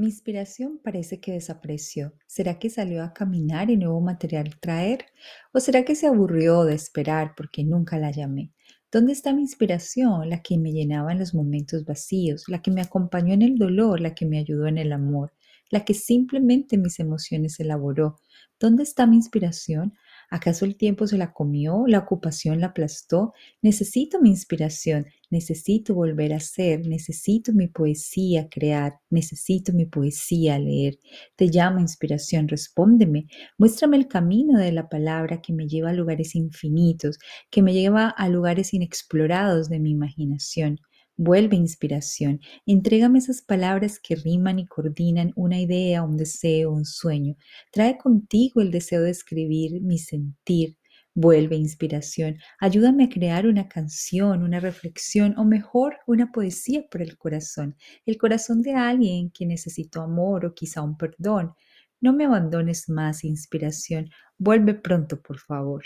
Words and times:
Mi 0.00 0.06
inspiración 0.06 0.80
parece 0.82 1.20
que 1.20 1.32
desapareció. 1.32 2.14
¿Será 2.26 2.58
que 2.58 2.70
salió 2.70 3.04
a 3.04 3.12
caminar 3.12 3.68
y 3.68 3.76
nuevo 3.76 4.00
material 4.00 4.58
traer? 4.58 5.04
¿O 5.52 5.60
será 5.60 5.84
que 5.84 5.94
se 5.94 6.06
aburrió 6.06 6.64
de 6.64 6.74
esperar 6.74 7.34
porque 7.36 7.64
nunca 7.64 7.98
la 7.98 8.10
llamé? 8.10 8.50
¿Dónde 8.90 9.12
está 9.12 9.34
mi 9.34 9.42
inspiración, 9.42 10.30
la 10.30 10.40
que 10.40 10.56
me 10.56 10.72
llenaba 10.72 11.12
en 11.12 11.18
los 11.18 11.34
momentos 11.34 11.84
vacíos, 11.84 12.44
la 12.48 12.62
que 12.62 12.70
me 12.70 12.80
acompañó 12.80 13.34
en 13.34 13.42
el 13.42 13.58
dolor, 13.58 14.00
la 14.00 14.14
que 14.14 14.24
me 14.24 14.38
ayudó 14.38 14.68
en 14.68 14.78
el 14.78 14.92
amor, 14.94 15.34
la 15.68 15.84
que 15.84 15.92
simplemente 15.92 16.78
mis 16.78 16.98
emociones 16.98 17.60
elaboró? 17.60 18.16
¿Dónde 18.58 18.84
está 18.84 19.06
mi 19.06 19.16
inspiración? 19.16 19.92
¿Acaso 20.32 20.64
el 20.64 20.76
tiempo 20.76 21.08
se 21.08 21.18
la 21.18 21.32
comió? 21.32 21.84
¿La 21.88 21.98
ocupación 21.98 22.60
la 22.60 22.68
aplastó? 22.68 23.32
Necesito 23.62 24.20
mi 24.20 24.30
inspiración, 24.30 25.06
necesito 25.28 25.92
volver 25.94 26.32
a 26.32 26.40
ser, 26.40 26.86
necesito 26.86 27.52
mi 27.52 27.66
poesía 27.66 28.48
crear, 28.48 29.00
necesito 29.10 29.72
mi 29.72 29.86
poesía 29.86 30.56
leer. 30.58 30.98
Te 31.34 31.46
llamo 31.46 31.80
inspiración, 31.80 32.46
respóndeme, 32.46 33.26
muéstrame 33.58 33.96
el 33.96 34.06
camino 34.06 34.56
de 34.56 34.70
la 34.70 34.88
palabra 34.88 35.42
que 35.42 35.52
me 35.52 35.66
lleva 35.66 35.90
a 35.90 35.94
lugares 35.94 36.36
infinitos, 36.36 37.18
que 37.50 37.62
me 37.62 37.74
lleva 37.74 38.08
a 38.08 38.28
lugares 38.28 38.72
inexplorados 38.72 39.68
de 39.68 39.80
mi 39.80 39.90
imaginación. 39.90 40.78
Vuelve 41.22 41.54
inspiración. 41.54 42.40
Entrégame 42.64 43.18
esas 43.18 43.42
palabras 43.42 44.00
que 44.02 44.16
riman 44.16 44.58
y 44.58 44.66
coordinan 44.66 45.34
una 45.36 45.60
idea, 45.60 46.02
un 46.02 46.16
deseo, 46.16 46.72
un 46.72 46.86
sueño. 46.86 47.36
Trae 47.70 47.98
contigo 47.98 48.62
el 48.62 48.70
deseo 48.70 49.02
de 49.02 49.10
escribir 49.10 49.82
mi 49.82 49.98
sentir. 49.98 50.78
Vuelve 51.12 51.56
inspiración. 51.56 52.38
Ayúdame 52.58 53.04
a 53.04 53.08
crear 53.10 53.46
una 53.46 53.68
canción, 53.68 54.42
una 54.42 54.60
reflexión 54.60 55.36
o 55.36 55.44
mejor, 55.44 55.98
una 56.06 56.32
poesía 56.32 56.86
por 56.90 57.02
el 57.02 57.18
corazón. 57.18 57.76
El 58.06 58.16
corazón 58.16 58.62
de 58.62 58.72
alguien 58.72 59.30
que 59.30 59.44
necesitó 59.44 60.00
amor 60.00 60.46
o 60.46 60.54
quizá 60.54 60.80
un 60.80 60.96
perdón. 60.96 61.52
No 62.00 62.14
me 62.14 62.24
abandones 62.24 62.88
más, 62.88 63.24
inspiración. 63.24 64.08
Vuelve 64.38 64.72
pronto, 64.72 65.20
por 65.20 65.38
favor. 65.38 65.82